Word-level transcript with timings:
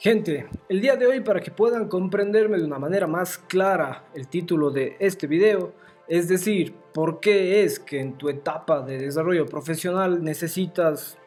Gente, 0.00 0.46
el 0.68 0.80
día 0.80 0.94
de 0.94 1.08
hoy 1.08 1.20
para 1.22 1.40
que 1.40 1.50
puedan 1.50 1.88
comprenderme 1.88 2.56
de 2.56 2.64
una 2.64 2.78
manera 2.78 3.08
más 3.08 3.36
clara 3.36 4.04
el 4.14 4.28
título 4.28 4.70
de 4.70 4.96
este 5.00 5.26
video, 5.26 5.72
es 6.06 6.28
decir, 6.28 6.72
por 6.94 7.18
qué 7.18 7.64
es 7.64 7.80
que 7.80 7.98
en 7.98 8.16
tu 8.16 8.28
etapa 8.28 8.80
de 8.82 8.96
desarrollo 8.98 9.44
profesional 9.46 10.22
necesitas 10.22 11.18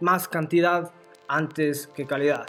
más 0.00 0.26
cantidad 0.26 0.92
antes 1.28 1.86
que 1.86 2.04
calidad. 2.04 2.46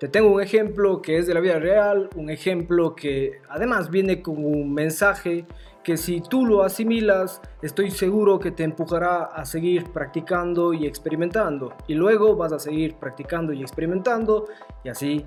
Te 0.00 0.08
tengo 0.08 0.32
un 0.32 0.40
ejemplo 0.40 1.02
que 1.02 1.18
es 1.18 1.26
de 1.26 1.34
la 1.34 1.40
vida 1.40 1.58
real, 1.58 2.08
un 2.16 2.30
ejemplo 2.30 2.96
que 2.96 3.42
además 3.50 3.90
viene 3.90 4.22
con 4.22 4.42
un 4.42 4.72
mensaje 4.72 5.44
que 5.84 5.98
si 5.98 6.22
tú 6.22 6.46
lo 6.46 6.62
asimilas, 6.62 7.42
estoy 7.60 7.90
seguro 7.90 8.38
que 8.38 8.50
te 8.50 8.64
empujará 8.64 9.24
a 9.24 9.44
seguir 9.44 9.90
practicando 9.92 10.72
y 10.72 10.86
experimentando. 10.86 11.74
Y 11.86 11.96
luego 11.96 12.34
vas 12.34 12.54
a 12.54 12.58
seguir 12.58 12.94
practicando 12.94 13.52
y 13.52 13.60
experimentando 13.60 14.46
y 14.84 14.88
así 14.88 15.26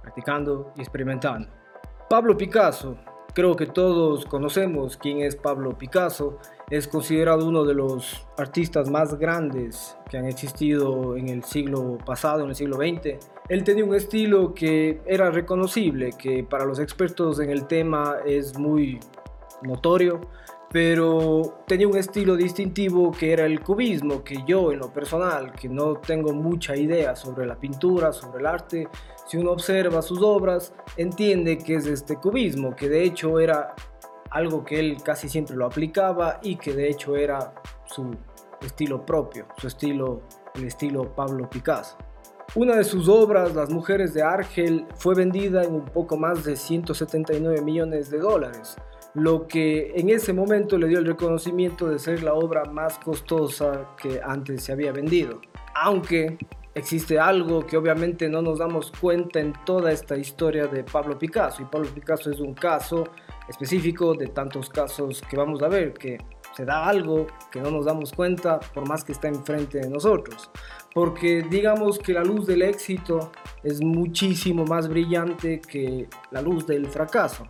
practicando 0.00 0.72
y 0.74 0.80
experimentando. 0.80 1.50
Pablo 2.08 2.34
Picasso, 2.34 2.96
creo 3.34 3.56
que 3.56 3.66
todos 3.66 4.24
conocemos 4.24 4.96
quién 4.96 5.20
es 5.20 5.36
Pablo 5.36 5.76
Picasso, 5.76 6.38
es 6.70 6.88
considerado 6.88 7.46
uno 7.46 7.64
de 7.64 7.74
los 7.74 8.26
artistas 8.38 8.88
más 8.88 9.18
grandes 9.18 9.96
que 10.08 10.16
han 10.16 10.24
existido 10.24 11.16
en 11.16 11.28
el 11.28 11.44
siglo 11.44 11.98
pasado, 12.06 12.44
en 12.44 12.50
el 12.50 12.54
siglo 12.54 12.76
XX. 12.76 13.18
Él 13.48 13.64
tenía 13.64 13.84
un 13.84 13.94
estilo 13.94 14.54
que 14.54 15.00
era 15.04 15.30
reconocible, 15.30 16.10
que 16.16 16.44
para 16.44 16.64
los 16.64 16.78
expertos 16.78 17.40
en 17.40 17.50
el 17.50 17.66
tema 17.66 18.16
es 18.24 18.56
muy 18.58 19.00
notorio, 19.62 20.20
pero 20.74 21.62
tenía 21.68 21.86
un 21.86 21.96
estilo 21.96 22.34
distintivo 22.34 23.12
que 23.12 23.32
era 23.32 23.46
el 23.46 23.60
cubismo, 23.60 24.24
que 24.24 24.42
yo 24.44 24.72
en 24.72 24.80
lo 24.80 24.92
personal, 24.92 25.52
que 25.52 25.68
no 25.68 26.00
tengo 26.00 26.32
mucha 26.32 26.74
idea 26.74 27.14
sobre 27.14 27.46
la 27.46 27.54
pintura, 27.54 28.12
sobre 28.12 28.40
el 28.40 28.46
arte, 28.46 28.88
si 29.24 29.36
uno 29.36 29.52
observa 29.52 30.02
sus 30.02 30.20
obras, 30.20 30.74
entiende 30.96 31.58
que 31.58 31.76
es 31.76 31.86
este 31.86 32.16
cubismo, 32.16 32.74
que 32.74 32.88
de 32.88 33.04
hecho 33.04 33.38
era 33.38 33.76
algo 34.30 34.64
que 34.64 34.80
él 34.80 34.96
casi 35.00 35.28
siempre 35.28 35.54
lo 35.54 35.66
aplicaba 35.66 36.40
y 36.42 36.56
que 36.56 36.72
de 36.72 36.90
hecho 36.90 37.14
era 37.14 37.54
su 37.84 38.10
estilo 38.60 39.06
propio, 39.06 39.46
su 39.58 39.68
estilo, 39.68 40.22
el 40.56 40.64
estilo 40.64 41.14
Pablo 41.14 41.48
Picasso. 41.48 41.96
Una 42.56 42.74
de 42.74 42.84
sus 42.84 43.08
obras, 43.08 43.54
Las 43.54 43.70
Mujeres 43.70 44.12
de 44.12 44.22
Argel, 44.24 44.86
fue 44.96 45.14
vendida 45.14 45.62
en 45.62 45.72
un 45.72 45.84
poco 45.84 46.16
más 46.16 46.42
de 46.42 46.56
179 46.56 47.62
millones 47.62 48.10
de 48.10 48.18
dólares, 48.18 48.76
lo 49.14 49.46
que 49.46 49.92
en 49.94 50.10
ese 50.10 50.32
momento 50.32 50.76
le 50.76 50.88
dio 50.88 50.98
el 50.98 51.06
reconocimiento 51.06 51.88
de 51.88 51.98
ser 51.98 52.22
la 52.22 52.34
obra 52.34 52.64
más 52.64 52.98
costosa 52.98 53.90
que 54.00 54.20
antes 54.22 54.64
se 54.64 54.72
había 54.72 54.92
vendido. 54.92 55.40
Aunque 55.74 56.36
existe 56.74 57.18
algo 57.18 57.64
que 57.64 57.76
obviamente 57.76 58.28
no 58.28 58.42
nos 58.42 58.58
damos 58.58 58.92
cuenta 58.92 59.38
en 59.40 59.52
toda 59.64 59.92
esta 59.92 60.16
historia 60.16 60.66
de 60.66 60.82
Pablo 60.82 61.16
Picasso, 61.18 61.62
y 61.62 61.66
Pablo 61.66 61.88
Picasso 61.94 62.30
es 62.30 62.40
un 62.40 62.54
caso 62.54 63.04
específico 63.48 64.14
de 64.14 64.28
tantos 64.28 64.68
casos 64.68 65.22
que 65.28 65.36
vamos 65.36 65.62
a 65.62 65.68
ver, 65.68 65.92
que 65.92 66.18
se 66.56 66.64
da 66.64 66.86
algo 66.86 67.26
que 67.50 67.60
no 67.60 67.70
nos 67.70 67.84
damos 67.84 68.12
cuenta 68.12 68.60
por 68.60 68.88
más 68.88 69.04
que 69.04 69.12
está 69.12 69.28
enfrente 69.28 69.78
de 69.78 69.88
nosotros. 69.88 70.50
Porque 70.92 71.42
digamos 71.42 71.98
que 71.98 72.12
la 72.12 72.22
luz 72.22 72.46
del 72.46 72.62
éxito 72.62 73.32
es 73.62 73.80
muchísimo 73.82 74.64
más 74.64 74.88
brillante 74.88 75.60
que 75.60 76.08
la 76.30 76.40
luz 76.40 76.66
del 76.66 76.86
fracaso. 76.86 77.46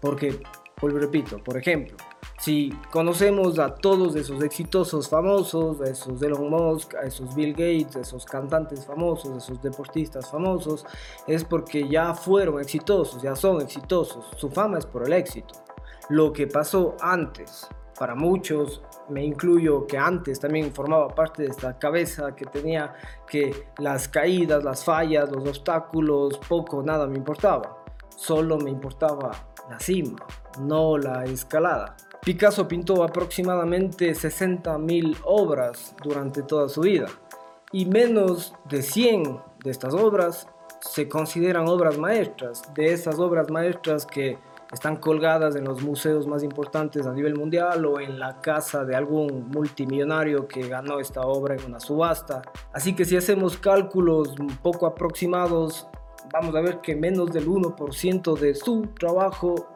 Porque, 0.00 0.40
vuelvo 0.84 0.98
repito, 0.98 1.42
por 1.42 1.56
ejemplo, 1.56 1.96
si 2.38 2.70
conocemos 2.90 3.58
a 3.58 3.74
todos 3.74 4.16
esos 4.16 4.42
exitosos 4.42 5.08
famosos, 5.08 5.80
a 5.80 5.84
esos 5.84 6.20
Elon 6.20 6.50
Musk, 6.50 6.94
a 6.96 7.06
esos 7.06 7.34
Bill 7.34 7.52
Gates, 7.52 7.96
a 7.96 8.00
esos 8.00 8.26
cantantes 8.26 8.84
famosos, 8.84 9.32
a 9.32 9.36
esos 9.38 9.62
deportistas 9.62 10.30
famosos, 10.30 10.84
es 11.26 11.42
porque 11.42 11.88
ya 11.88 12.12
fueron 12.12 12.60
exitosos, 12.60 13.22
ya 13.22 13.34
son 13.34 13.62
exitosos. 13.62 14.26
Su 14.36 14.50
fama 14.50 14.78
es 14.78 14.84
por 14.84 15.06
el 15.06 15.14
éxito. 15.14 15.54
Lo 16.10 16.34
que 16.34 16.46
pasó 16.46 16.96
antes, 17.00 17.66
para 17.98 18.14
muchos, 18.14 18.82
me 19.08 19.24
incluyo 19.24 19.86
que 19.86 19.96
antes 19.96 20.38
también 20.38 20.70
formaba 20.74 21.08
parte 21.08 21.44
de 21.44 21.48
esta 21.48 21.78
cabeza 21.78 22.36
que 22.36 22.44
tenía 22.44 22.94
que 23.26 23.68
las 23.78 24.06
caídas, 24.08 24.62
las 24.62 24.84
fallas, 24.84 25.30
los 25.30 25.48
obstáculos, 25.48 26.38
poco, 26.46 26.82
nada 26.82 27.06
me 27.06 27.16
importaba. 27.16 27.83
Solo 28.16 28.58
me 28.58 28.70
importaba 28.70 29.32
la 29.70 29.78
cima, 29.80 30.16
no 30.60 30.98
la 30.98 31.24
escalada. 31.24 31.96
Picasso 32.24 32.66
pintó 32.66 33.02
aproximadamente 33.02 34.12
60.000 34.12 35.18
obras 35.24 35.94
durante 36.02 36.42
toda 36.42 36.68
su 36.68 36.82
vida 36.82 37.06
y 37.72 37.86
menos 37.86 38.54
de 38.68 38.82
100 38.82 39.40
de 39.62 39.70
estas 39.70 39.94
obras 39.94 40.48
se 40.80 41.08
consideran 41.08 41.66
obras 41.68 41.98
maestras, 41.98 42.62
de 42.74 42.92
esas 42.92 43.18
obras 43.18 43.50
maestras 43.50 44.06
que 44.06 44.38
están 44.72 44.96
colgadas 44.96 45.56
en 45.56 45.64
los 45.64 45.82
museos 45.82 46.26
más 46.26 46.42
importantes 46.42 47.06
a 47.06 47.12
nivel 47.12 47.36
mundial 47.36 47.84
o 47.86 48.00
en 48.00 48.18
la 48.18 48.40
casa 48.40 48.84
de 48.84 48.94
algún 48.94 49.48
multimillonario 49.48 50.46
que 50.48 50.68
ganó 50.68 51.00
esta 51.00 51.22
obra 51.22 51.54
en 51.54 51.64
una 51.64 51.80
subasta. 51.80 52.42
Así 52.72 52.94
que 52.94 53.04
si 53.04 53.16
hacemos 53.16 53.56
cálculos 53.56 54.34
poco 54.62 54.86
aproximados, 54.86 55.86
vamos 56.34 56.54
a 56.56 56.60
ver 56.60 56.80
que 56.80 56.96
menos 56.96 57.32
del 57.32 57.46
1% 57.46 58.36
de 58.36 58.56
su 58.56 58.88
trabajo 58.98 59.68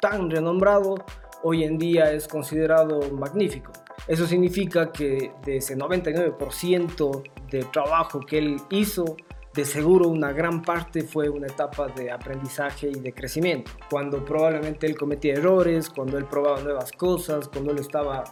tan 0.00 0.30
renombrado 0.30 0.94
hoy 1.42 1.62
en 1.62 1.76
día 1.76 2.10
es 2.10 2.26
considerado 2.26 3.00
magnífico. 3.12 3.70
Eso 4.08 4.26
significa 4.26 4.90
que 4.90 5.32
de 5.44 5.58
ese 5.58 5.76
99% 5.76 7.22
de 7.50 7.64
trabajo 7.64 8.20
que 8.20 8.38
él 8.38 8.56
hizo, 8.70 9.16
de 9.52 9.66
seguro 9.66 10.08
una 10.08 10.32
gran 10.32 10.62
parte 10.62 11.02
fue 11.02 11.28
una 11.28 11.48
etapa 11.48 11.88
de 11.88 12.10
aprendizaje 12.10 12.88
y 12.88 13.00
de 13.00 13.12
crecimiento, 13.12 13.72
cuando 13.90 14.24
probablemente 14.24 14.86
él 14.86 14.96
cometía 14.96 15.34
errores, 15.34 15.90
cuando 15.90 16.16
él 16.16 16.24
probaba 16.24 16.60
nuevas 16.62 16.92
cosas, 16.92 17.48
cuando 17.48 17.72
él 17.72 17.78
estaba 17.78 18.24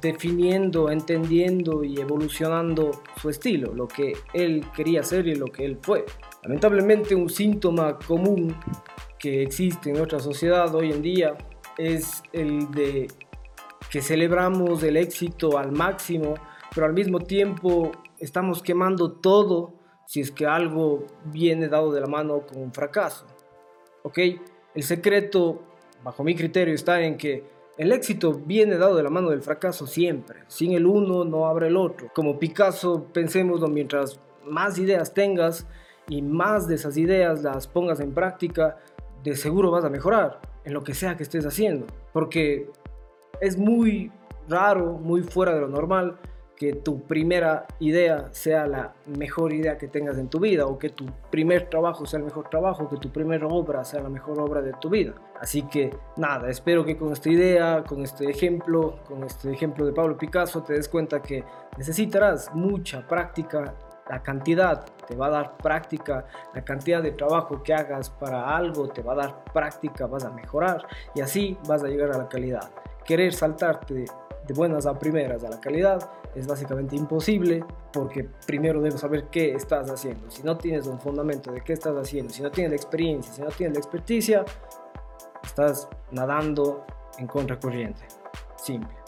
definiendo, 0.00 0.90
entendiendo 0.90 1.84
y 1.84 2.00
evolucionando 2.00 2.90
su 3.20 3.30
estilo, 3.30 3.74
lo 3.74 3.88
que 3.88 4.14
él 4.32 4.64
quería 4.74 5.02
ser 5.02 5.26
y 5.26 5.34
lo 5.34 5.46
que 5.46 5.64
él 5.64 5.78
fue. 5.80 6.04
Lamentablemente 6.46 7.16
un 7.16 7.28
síntoma 7.28 7.98
común 7.98 8.54
que 9.18 9.42
existe 9.42 9.90
en 9.90 9.96
nuestra 9.96 10.20
sociedad 10.20 10.72
hoy 10.76 10.92
en 10.92 11.02
día 11.02 11.36
es 11.76 12.22
el 12.32 12.70
de 12.70 13.08
que 13.90 14.00
celebramos 14.00 14.80
el 14.84 14.96
éxito 14.96 15.58
al 15.58 15.72
máximo, 15.72 16.34
pero 16.72 16.86
al 16.86 16.92
mismo 16.92 17.18
tiempo 17.18 17.90
estamos 18.20 18.62
quemando 18.62 19.10
todo 19.10 19.74
si 20.06 20.20
es 20.20 20.30
que 20.30 20.46
algo 20.46 21.04
viene 21.24 21.66
dado 21.66 21.92
de 21.92 22.00
la 22.00 22.06
mano 22.06 22.46
con 22.46 22.62
un 22.62 22.72
fracaso. 22.72 23.26
¿Ok? 24.04 24.20
El 24.72 24.84
secreto, 24.84 25.64
bajo 26.04 26.22
mi 26.22 26.36
criterio, 26.36 26.74
está 26.74 27.00
en 27.00 27.16
que 27.16 27.42
el 27.76 27.90
éxito 27.90 28.32
viene 28.32 28.76
dado 28.76 28.94
de 28.94 29.02
la 29.02 29.10
mano 29.10 29.30
del 29.30 29.42
fracaso 29.42 29.84
siempre. 29.88 30.44
Sin 30.46 30.74
el 30.74 30.86
uno 30.86 31.24
no 31.24 31.48
abre 31.48 31.66
el 31.66 31.76
otro. 31.76 32.08
Como 32.14 32.38
Picasso, 32.38 33.08
pensémoslo 33.12 33.66
mientras 33.66 34.20
más 34.44 34.78
ideas 34.78 35.12
tengas 35.12 35.66
y 36.08 36.22
más 36.22 36.68
de 36.68 36.76
esas 36.76 36.96
ideas 36.96 37.42
las 37.42 37.66
pongas 37.66 38.00
en 38.00 38.12
práctica, 38.12 38.76
de 39.22 39.36
seguro 39.36 39.70
vas 39.70 39.84
a 39.84 39.90
mejorar 39.90 40.40
en 40.64 40.74
lo 40.74 40.84
que 40.84 40.94
sea 40.94 41.16
que 41.16 41.22
estés 41.22 41.46
haciendo. 41.46 41.86
Porque 42.12 42.70
es 43.40 43.56
muy 43.56 44.10
raro, 44.48 44.92
muy 44.94 45.22
fuera 45.22 45.54
de 45.54 45.60
lo 45.60 45.68
normal 45.68 46.18
que 46.56 46.72
tu 46.72 47.02
primera 47.02 47.66
idea 47.80 48.28
sea 48.32 48.66
la 48.66 48.94
mejor 49.06 49.52
idea 49.52 49.76
que 49.76 49.88
tengas 49.88 50.16
en 50.16 50.28
tu 50.28 50.40
vida 50.40 50.66
o 50.66 50.78
que 50.78 50.88
tu 50.88 51.04
primer 51.30 51.68
trabajo 51.68 52.06
sea 52.06 52.18
el 52.18 52.24
mejor 52.24 52.48
trabajo, 52.48 52.88
que 52.88 52.96
tu 52.96 53.10
primera 53.12 53.46
obra 53.46 53.84
sea 53.84 54.00
la 54.00 54.08
mejor 54.08 54.40
obra 54.40 54.62
de 54.62 54.72
tu 54.80 54.88
vida. 54.88 55.14
Así 55.38 55.62
que 55.62 55.90
nada, 56.16 56.48
espero 56.48 56.84
que 56.84 56.96
con 56.96 57.12
esta 57.12 57.30
idea, 57.30 57.84
con 57.86 58.02
este 58.02 58.30
ejemplo, 58.30 59.00
con 59.06 59.22
este 59.24 59.52
ejemplo 59.52 59.84
de 59.84 59.92
Pablo 59.92 60.16
Picasso 60.16 60.62
te 60.62 60.72
des 60.72 60.88
cuenta 60.88 61.20
que 61.20 61.44
necesitarás 61.76 62.54
mucha 62.54 63.06
práctica 63.06 63.74
la 64.08 64.22
cantidad 64.22 64.86
te 65.06 65.14
va 65.14 65.26
a 65.26 65.30
dar 65.30 65.56
práctica, 65.56 66.26
la 66.54 66.64
cantidad 66.64 67.02
de 67.02 67.12
trabajo 67.12 67.62
que 67.62 67.74
hagas 67.74 68.10
para 68.10 68.56
algo 68.56 68.88
te 68.88 69.02
va 69.02 69.12
a 69.12 69.16
dar 69.16 69.44
práctica, 69.52 70.06
vas 70.06 70.24
a 70.24 70.30
mejorar 70.30 70.86
y 71.14 71.20
así 71.20 71.58
vas 71.66 71.82
a 71.82 71.88
llegar 71.88 72.12
a 72.12 72.18
la 72.18 72.28
calidad. 72.28 72.70
Querer 73.04 73.32
saltarte 73.32 73.94
de 73.94 74.54
buenas 74.54 74.86
a 74.86 74.98
primeras 74.98 75.44
a 75.44 75.50
la 75.50 75.60
calidad 75.60 76.10
es 76.34 76.46
básicamente 76.46 76.96
imposible 76.96 77.64
porque 77.92 78.28
primero 78.46 78.80
debes 78.80 79.00
saber 79.00 79.24
qué 79.30 79.54
estás 79.54 79.90
haciendo. 79.90 80.30
Si 80.30 80.42
no 80.42 80.56
tienes 80.56 80.86
un 80.86 81.00
fundamento 81.00 81.50
de 81.50 81.62
qué 81.62 81.72
estás 81.72 81.96
haciendo, 81.96 82.32
si 82.32 82.42
no 82.42 82.50
tienes 82.50 82.72
la 82.72 82.76
experiencia, 82.76 83.32
si 83.32 83.42
no 83.42 83.48
tienes 83.48 83.76
la 83.76 83.80
experticia, 83.80 84.44
estás 85.42 85.88
nadando 86.10 86.84
en 87.18 87.26
contracorriente. 87.26 88.02
Simple. 88.56 89.05